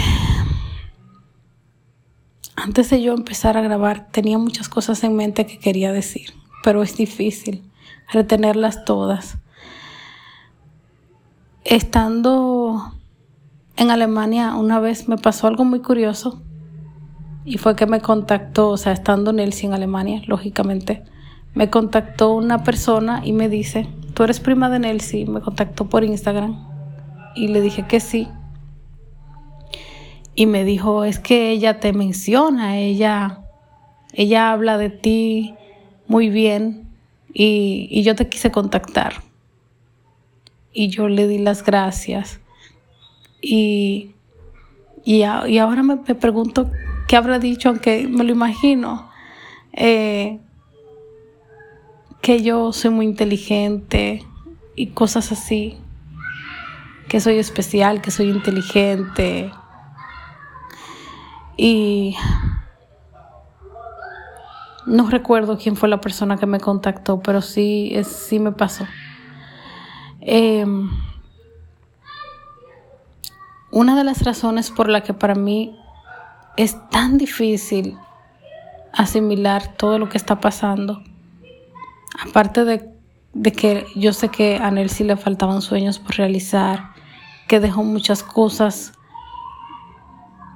antes 2.55 2.91
de 2.91 3.03
yo 3.03 3.15
empezar 3.15 3.57
a 3.57 3.63
grabar, 3.63 4.09
tenía 4.13 4.39
muchas 4.39 4.69
cosas 4.69 5.03
en 5.03 5.17
mente 5.17 5.47
que 5.47 5.59
quería 5.59 5.93
decir, 5.93 6.33
pero 6.63 6.83
es 6.83 6.97
difícil 6.97 7.65
retenerlas 8.13 8.85
todas. 8.85 9.39
Estando 11.65 12.93
en 13.77 13.91
Alemania, 13.91 14.57
una 14.57 14.81
vez 14.81 15.09
me 15.09 15.17
pasó 15.17 15.47
algo 15.47 15.65
muy 15.65 15.81
curioso 15.81 16.43
y 17.45 17.59
fue 17.59 17.77
que 17.77 17.87
me 17.87 18.01
contactó, 18.01 18.71
o 18.71 18.77
sea, 18.77 18.93
estando 18.93 19.31
en 19.31 19.41
Elsie 19.41 19.67
en 19.69 19.75
Alemania, 19.75 20.23
lógicamente, 20.27 21.03
me 21.55 21.71
contactó 21.71 22.35
una 22.35 22.63
persona 22.65 23.23
y 23.25 23.33
me 23.33 23.49
dice, 23.49 23.89
tú 24.15 24.23
eres 24.25 24.41
prima 24.41 24.71
de 24.71 24.79
Nelsie, 24.79 25.27
me 25.27 25.41
contactó 25.41 25.89
por 25.89 26.05
Instagram 26.05 26.69
y 27.35 27.49
le 27.49 27.61
dije 27.61 27.87
que 27.87 28.01
sí. 28.01 28.29
Y 30.35 30.47
me 30.47 30.65
dijo, 30.65 31.05
es 31.05 31.19
que 31.19 31.51
ella 31.51 31.79
te 31.79 31.93
menciona, 31.93 32.79
ella, 32.79 33.41
ella 34.13 34.53
habla 34.53 34.79
de 34.79 34.91
ti 34.91 35.55
muy 36.07 36.31
bien 36.31 36.89
y, 37.35 38.03
yo 38.03 38.15
te 38.15 38.29
quise 38.29 38.51
contactar. 38.51 39.15
Y 40.73 40.89
yo 40.89 41.09
le 41.09 41.27
di 41.27 41.39
las 41.39 41.65
gracias. 41.65 42.41
Y, 43.41 44.15
y, 45.05 45.23
ahora 45.23 45.83
me, 45.83 45.97
pregunto 45.97 46.71
qué 47.09 47.17
habrá 47.17 47.39
dicho, 47.39 47.69
aunque 47.69 48.07
me 48.09 48.25
lo 48.25 48.33
imagino. 48.33 49.11
Eh, 49.73 50.39
que 52.21 52.41
yo 52.43 52.73
soy 52.73 52.91
muy 52.91 53.07
inteligente 53.07 54.25
y 54.77 54.89
cosas 54.89 55.33
así, 55.33 55.77
que 57.09 57.21
soy 57.21 57.39
especial, 57.39 58.01
que 58.01 58.13
soy 58.13 58.31
inteligente. 58.31 59.51
Y 61.57 62.17
no 64.87 65.11
recuerdo 65.11 65.59
quién 65.59 65.77
fue 65.77 65.89
la 65.89 66.01
persona 66.01 66.37
que 66.37 66.47
me 66.47 66.61
contactó, 66.61 67.21
pero 67.21 67.43
sí, 67.43 67.93
sí 68.05 68.39
me 68.39 68.53
pasó. 68.53 68.87
Em, 70.23 70.91
una 73.71 73.97
de 73.97 74.05
las 74.05 74.23
razones 74.25 74.71
por 74.71 74.89
la 74.89 75.03
que 75.03 75.15
para 75.15 75.35
mí 75.35 75.77
es 76.57 76.77
tan 76.91 77.19
difícil 77.19 77.97
asimilar 78.93 79.77
todo 79.77 79.99
lo 79.99 80.09
que 80.09 80.19
está 80.19 80.41
pasando 80.41 81.03
aparte 82.21 82.65
de, 82.65 83.53
que 83.53 83.87
yo 83.95 84.13
sé 84.13 84.29
que 84.29 84.57
a 84.57 84.71
Nelsie 84.71 85.07
le 85.07 85.17
faltaban 85.17 85.63
sueños 85.63 85.99
por 85.99 86.17
realizar, 86.17 86.91
que 87.49 87.61
dejó 87.61 87.83
muchas 87.83 88.23
cosas 88.23 88.93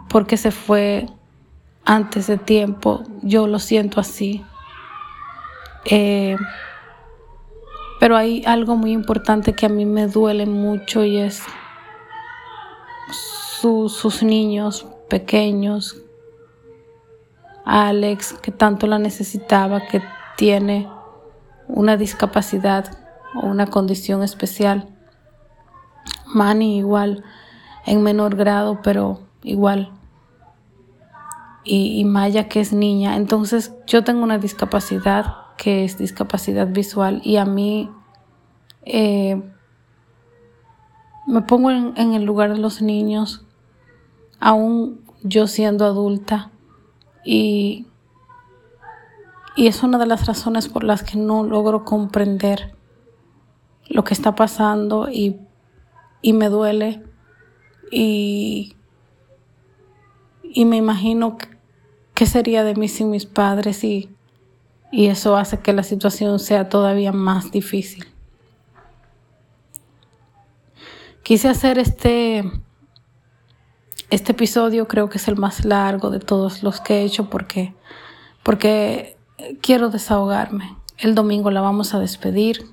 porque 0.09 0.37
se 0.37 0.51
fue 0.51 1.09
antes 1.85 2.27
de 2.27 2.39
tiempo, 2.39 3.03
yo 3.23 3.47
lo 3.47 3.59
siento 3.59 4.01
así. 4.01 4.45
Eh, 5.85 6.37
pero 8.01 8.17
hay 8.17 8.43
algo 8.47 8.77
muy 8.77 8.93
importante 8.93 9.55
que 9.55 9.67
a 9.67 9.71
mí 9.71 9.85
me 9.85 10.07
duele 10.07 10.47
mucho 10.47 11.05
y 11.05 11.19
es 11.19 11.43
sus 13.61 14.23
niños 14.23 14.87
pequeños, 15.09 15.97
Alex, 17.65 18.35
que 18.35 18.53
tanto 18.53 18.87
la 18.87 18.99
necesitaba, 18.99 19.87
que 19.87 20.03
tiene 20.37 20.89
una 21.67 21.97
discapacidad 21.97 22.97
o 23.35 23.47
una 23.47 23.67
condición 23.67 24.23
especial. 24.23 24.89
Manny 26.27 26.79
igual 26.79 27.25
en 27.87 28.03
menor 28.03 28.37
grado, 28.37 28.81
pero 28.83 29.21
igual. 29.43 29.93
Y, 31.65 32.05
Maya 32.05 32.49
que 32.49 32.61
es 32.61 32.73
niña. 32.73 33.17
Entonces 33.17 33.75
yo 33.87 34.05
tengo 34.05 34.23
una 34.23 34.39
discapacidad 34.39 35.46
que 35.57 35.85
es 35.85 35.99
discapacidad 35.99 36.69
visual 36.69 37.21
y 37.25 37.37
a 37.37 37.45
mí 37.45 37.91
eh, 38.85 39.43
me 41.27 41.43
pongo 41.43 41.71
en, 41.71 42.15
el 42.15 42.25
lugar 42.25 42.53
de 42.53 42.59
los 42.59 42.83
niños, 42.83 43.45
aún 44.39 45.01
yo 45.23 45.49
siendo 45.49 45.85
adulta, 45.85 46.53
y, 47.25 47.87
y 49.57 49.67
es 49.67 49.83
una 49.83 49.99
de 49.99 50.07
las 50.07 50.27
razones 50.27 50.69
por 50.69 50.85
las 50.85 51.03
que 51.03 51.19
no 51.19 51.43
logro 51.43 51.85
comprender 51.85 52.77
lo 53.89 54.05
que 54.05 54.15
está 54.15 54.37
pasando 54.37 55.09
y, 55.11 55.41
y 56.23 56.33
me 56.33 56.49
duele. 56.49 57.03
Y, 57.91 58.77
y 60.43 60.65
me 60.65 60.77
imagino 60.77 61.39
qué 62.15 62.27
sería 62.27 62.65
de 62.65 62.75
mí 62.75 62.89
sin 62.89 63.11
mis 63.11 63.27
padres 63.27 63.83
y, 63.85 64.16
y 64.91 65.07
eso 65.07 65.37
hace 65.37 65.59
que 65.61 65.73
la 65.73 65.83
situación 65.83 66.39
sea 66.39 66.69
todavía 66.69 67.13
más 67.13 67.51
difícil. 67.51 68.07
Quise 71.23 71.49
hacer 71.49 71.79
este, 71.79 72.51
este 74.11 74.33
episodio, 74.33 74.87
creo 74.87 75.09
que 75.09 75.19
es 75.19 75.27
el 75.27 75.37
más 75.37 75.65
largo 75.65 76.11
de 76.11 76.21
todos 76.21 76.63
los 76.63 76.81
que 76.81 76.99
he 76.99 77.05
hecho 77.05 77.29
porque, 77.29 77.75
porque 78.45 79.17
quiero 79.61 79.91
desahogarme. 79.91 80.77
El 80.99 81.15
domingo 81.15 81.51
la 81.51 81.61
vamos 81.61 81.95
a 81.95 81.99
despedir. 81.99 82.65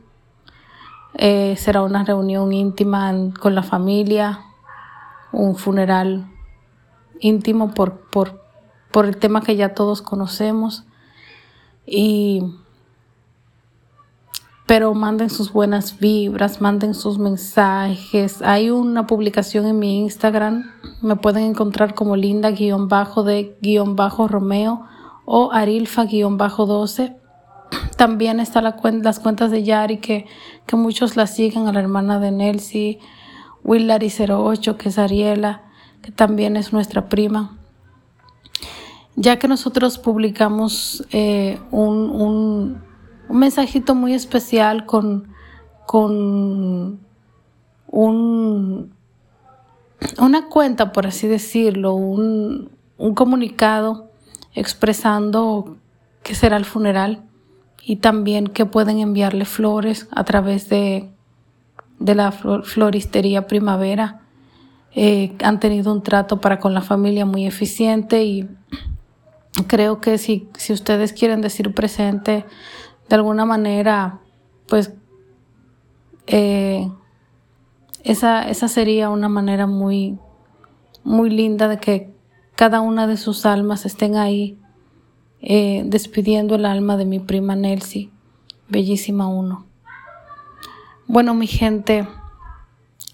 Eh, 1.16 1.56
será 1.58 1.82
una 1.82 2.04
reunión 2.04 2.54
íntima 2.54 3.12
con 3.40 3.56
la 3.56 3.64
familia, 3.64 4.42
un 5.32 5.56
funeral 5.56 6.28
íntimo 7.20 7.74
por, 7.74 8.02
por, 8.10 8.44
por 8.92 9.06
el 9.06 9.18
tema 9.18 9.42
que 9.42 9.56
ya 9.56 9.74
todos 9.74 10.02
conocemos. 10.02 10.86
Y 11.86 12.42
pero 14.66 14.94
manden 14.94 15.30
sus 15.30 15.52
buenas 15.52 16.00
vibras, 16.00 16.62
manden 16.62 16.94
sus 16.94 17.20
mensajes. 17.20 18.42
Hay 18.42 18.70
una 18.70 19.06
publicación 19.08 19.68
en 19.68 19.78
mi 19.78 20.00
Instagram, 20.00 20.72
me 21.02 21.18
pueden 21.18 21.44
encontrar 21.44 21.94
como 21.94 22.16
linda-de-romeo 22.16 24.86
o 25.26 25.52
arilfa-12. 25.52 27.18
También 27.98 28.40
están 28.40 28.64
la 28.64 28.78
las 29.04 29.20
cuentas 29.20 29.52
de 29.52 29.64
Yari 29.64 29.98
que, 29.98 30.28
que 30.66 30.76
muchos 30.76 31.16
la 31.18 31.28
siguen, 31.28 31.68
a 31.68 31.74
la 31.74 31.82
hermana 31.82 32.20
de 32.20 32.32
Nelsie, 32.32 33.00
Willary08, 33.64 34.78
que 34.78 34.90
es 34.90 34.98
Ariela, 34.98 35.62
que 36.02 36.12
también 36.12 36.56
es 36.56 36.74
nuestra 36.74 37.10
prima. 37.10 37.60
Ya 39.16 39.38
que 39.38 39.48
nosotros 39.48 39.98
publicamos 39.98 41.06
eh, 41.12 41.60
un 41.72 42.82
un 43.34 43.40
mensajito 43.40 43.96
muy 43.96 44.14
especial 44.14 44.86
con, 44.86 45.30
con 45.86 47.00
un, 47.88 48.94
una 50.20 50.50
cuenta, 50.50 50.92
por 50.92 51.08
así 51.08 51.28
decirlo, 51.28 51.94
un, 51.94 52.70
un 52.98 53.16
comunicado 53.16 54.12
expresando 54.54 55.78
que 56.22 56.36
será 56.36 56.58
el 56.58 56.66
funeral 56.66 57.24
y 57.82 57.98
también 57.98 58.48
que 58.48 58.66
pueden 58.66 59.00
enviarle 59.00 59.46
flores 59.46 60.08
a 60.12 60.24
través 60.24 60.70
de, 60.70 61.10
de 62.00 62.16
la 62.16 62.32
floristería 62.32 63.48
primavera. 63.48 64.22
Eh, 64.96 65.36
han 65.44 65.60
tenido 65.60 65.92
un 65.92 66.04
trato 66.04 66.40
para 66.40 66.60
con 66.60 66.76
la 66.76 66.82
familia 66.82 67.26
muy 67.26 67.48
eficiente 67.48 68.24
y 68.24 68.48
creo 69.68 70.02
que 70.02 70.18
si, 70.18 70.50
si 70.58 70.74
ustedes 70.74 71.14
quieren 71.14 71.42
decir 71.42 71.74
presente 71.74 72.46
de 73.10 73.16
alguna 73.16 73.46
manera, 73.46 74.20
pues 74.68 74.94
eh, 76.28 76.90
esa, 78.04 78.50
esa 78.50 78.68
sería 78.68 79.10
una 79.10 79.30
manera 79.30 79.68
muy, 79.68 80.18
muy 81.04 81.30
linda 81.30 81.68
de 81.68 81.78
que 81.78 82.14
cada 82.56 82.82
una 82.82 83.08
de 83.08 83.18
sus 83.18 83.46
almas 83.46 83.86
estén 83.86 84.16
ahí 84.16 84.58
eh, 85.42 85.84
despidiendo 85.86 86.56
el 86.56 86.66
alma 86.66 86.98
de 86.98 87.06
mi 87.06 87.20
prima 87.20 87.56
Nelsie, 87.56 88.10
bellísima 88.70 89.28
uno. 89.28 89.66
Bueno, 91.08 91.34
mi 91.34 91.48
gente, 91.48 92.08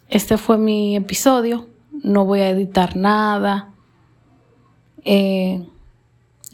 este 0.10 0.38
fue 0.38 0.58
mi 0.58 0.96
episodio. 0.96 1.68
No 2.04 2.26
voy 2.26 2.42
a 2.42 2.50
editar 2.50 2.96
nada. 2.96 3.72
Eh, 5.04 5.68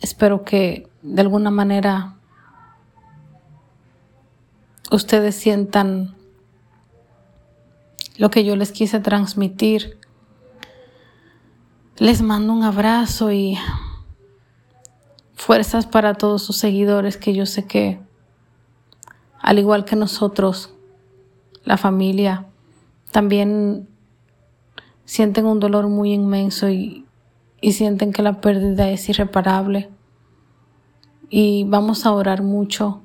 espero 0.01 0.43
que 0.43 0.87
de 1.01 1.21
alguna 1.21 1.51
manera 1.51 2.15
ustedes 4.91 5.35
sientan 5.35 6.15
lo 8.17 8.29
que 8.29 8.43
yo 8.43 8.55
les 8.55 8.71
quise 8.71 8.99
transmitir. 8.99 9.99
Les 11.97 12.21
mando 12.21 12.53
un 12.53 12.63
abrazo 12.63 13.31
y 13.31 13.57
fuerzas 15.33 15.85
para 15.85 16.15
todos 16.15 16.43
sus 16.43 16.57
seguidores 16.57 17.17
que 17.17 17.33
yo 17.33 17.45
sé 17.45 17.65
que, 17.65 17.99
al 19.39 19.59
igual 19.59 19.85
que 19.85 19.95
nosotros, 19.95 20.73
la 21.63 21.77
familia, 21.77 22.45
también 23.11 23.87
sienten 25.05 25.45
un 25.45 25.59
dolor 25.59 25.87
muy 25.87 26.13
inmenso 26.13 26.69
y, 26.69 27.04
y 27.65 27.71
sienten 27.71 28.13
que 28.13 28.21
la 28.21 28.41
pérdida 28.41 28.91
es 28.91 29.09
irreparable. 29.09 29.89
Y 31.31 31.63
vamos 31.63 32.05
a 32.05 32.11
orar 32.11 32.43
mucho 32.43 33.01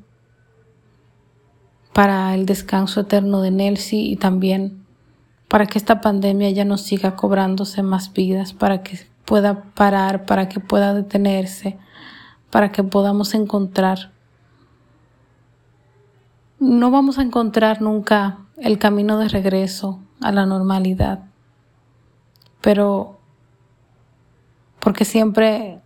para 1.95 2.35
el 2.35 2.45
descanso 2.45 3.01
eterno 3.01 3.41
de 3.41 3.53
Nelsie 3.53 4.03
y 4.03 4.17
también 4.17 4.85
para 5.49 5.65
que 5.65 5.79
esta 5.79 6.03
pandemia 6.03 6.51
ya 6.51 6.67
no 6.67 6.77
siga 6.77 7.17
cobrándose 7.17 7.83
más 7.83 8.13
vidas, 8.13 8.53
para 8.53 8.83
que 8.83 8.99
pueda 9.25 9.63
parar, 9.73 10.27
para 10.27 10.51
que 10.51 10.61
pueda 10.61 10.93
detenerse, 10.93 11.79
para 12.51 12.71
que 12.71 12.85
podamos 12.85 13.33
encontrar. 13.33 14.13
No 16.59 16.91
vamos 16.91 17.19
a 17.19 17.23
encontrar 17.23 17.81
nunca 17.81 18.41
el 18.59 18.79
camino 18.79 19.17
de 19.17 19.29
regreso 19.29 20.01
a 20.21 20.33
la 20.33 20.45
normalidad, 20.45 21.21
pero 22.61 23.20
porque 24.81 25.05
siempre 25.05 25.81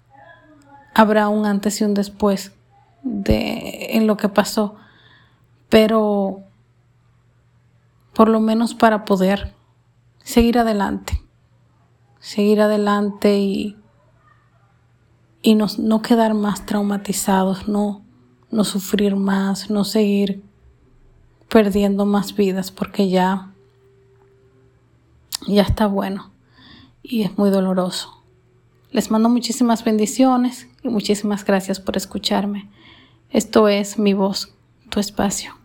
habrá 0.94 1.28
un 1.28 1.46
antes 1.46 1.80
y 1.80 1.84
un 1.84 1.94
después 1.94 2.52
de 3.02 3.88
en 3.96 4.06
lo 4.06 4.16
que 4.16 4.28
pasó 4.28 4.76
pero 5.74 6.44
por 8.12 8.28
lo 8.28 8.38
menos 8.38 8.74
para 8.74 9.04
poder 9.04 9.54
seguir 10.22 10.56
adelante, 10.56 11.20
seguir 12.20 12.60
adelante 12.60 13.38
y, 13.38 13.76
y 15.42 15.56
no, 15.56 15.66
no 15.78 16.00
quedar 16.00 16.34
más 16.34 16.64
traumatizados, 16.64 17.66
no, 17.66 18.04
no 18.52 18.62
sufrir 18.62 19.16
más, 19.16 19.68
no 19.68 19.82
seguir 19.82 20.44
perdiendo 21.48 22.06
más 22.06 22.36
vidas 22.36 22.70
porque 22.70 23.08
ya, 23.08 23.50
ya 25.48 25.62
está 25.62 25.88
bueno 25.88 26.30
y 27.02 27.22
es 27.22 27.36
muy 27.36 27.50
doloroso. 27.50 28.13
Les 28.94 29.10
mando 29.10 29.28
muchísimas 29.28 29.82
bendiciones 29.82 30.68
y 30.84 30.88
muchísimas 30.88 31.44
gracias 31.44 31.80
por 31.80 31.96
escucharme. 31.96 32.68
Esto 33.28 33.66
es 33.66 33.98
mi 33.98 34.14
voz, 34.14 34.54
tu 34.88 35.00
espacio. 35.00 35.63